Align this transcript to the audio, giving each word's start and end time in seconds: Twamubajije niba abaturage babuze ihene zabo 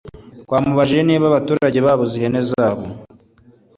Twamubajije 0.43 1.01
niba 1.05 1.25
abaturage 1.27 1.79
babuze 1.85 2.13
ihene 2.19 2.41
zabo 2.51 2.85